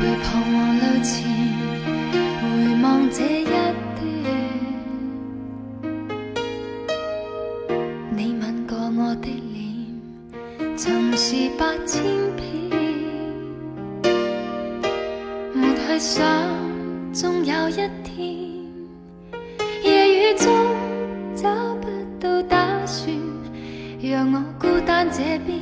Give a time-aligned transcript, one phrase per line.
[0.00, 1.28] 回望路前，
[2.40, 2.46] 回
[2.82, 3.52] 望这一段，
[8.16, 9.60] 你吻过我的脸，
[10.74, 12.02] 曾是八千
[12.34, 12.48] 遍。
[15.52, 16.26] 没去想，
[17.12, 18.18] 终有一天，
[19.84, 20.48] 夜雨中
[21.36, 21.88] 找不
[22.18, 23.14] 到打算，
[24.02, 25.60] 让我孤单这边，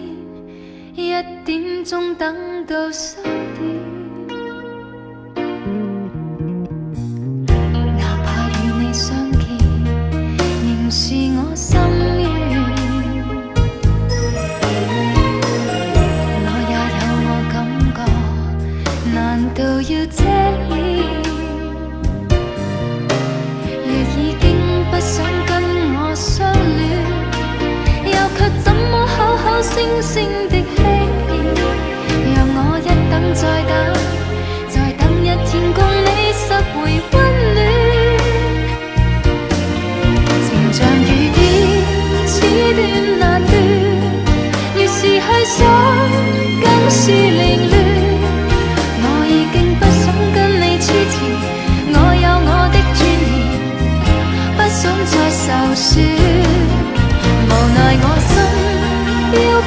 [0.94, 1.10] 一
[1.44, 3.97] 点钟等到三点。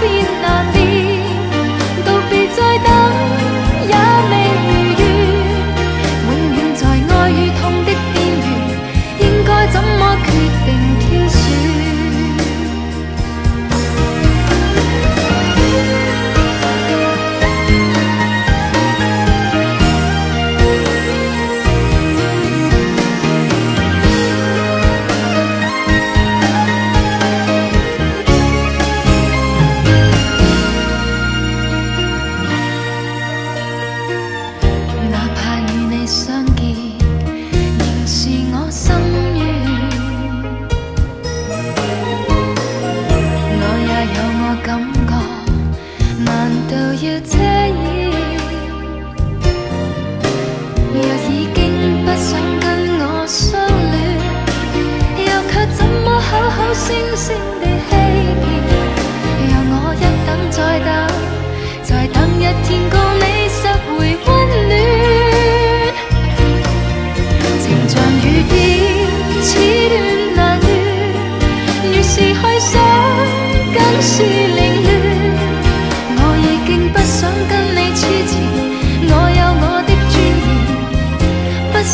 [0.02, 0.31] be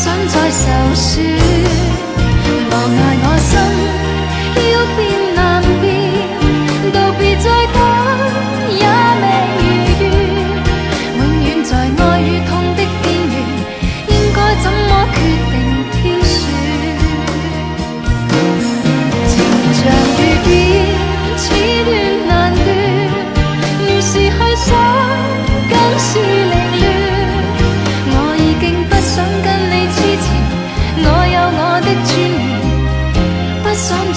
[0.08, 3.87] 想再受损无奈我心。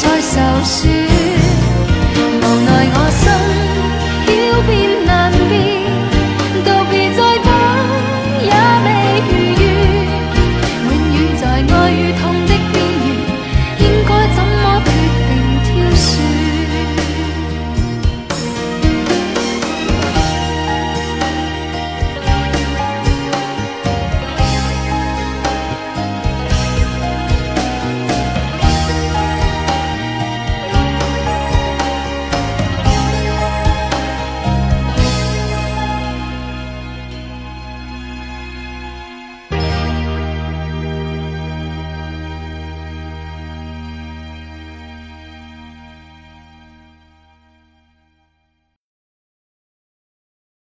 [0.02, 0.90] 再受损。
[2.42, 3.51] 无奈我心